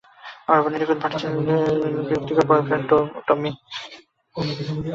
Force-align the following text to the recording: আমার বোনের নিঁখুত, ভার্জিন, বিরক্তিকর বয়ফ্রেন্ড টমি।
আমার 0.47 0.61
বোনের 0.63 0.79
নিঁখুত, 0.81 0.99
ভার্জিন, 1.03 1.33
বিরক্তিকর 2.07 2.45
বয়ফ্রেন্ড 2.49 2.89
টমি। 3.27 3.51